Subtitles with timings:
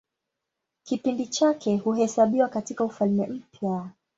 [0.83, 3.89] Kipindi chake huhesabiwa katIka Ufalme Mpya.